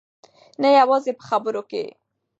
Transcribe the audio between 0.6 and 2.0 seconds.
نه یوازې په خبرو کې.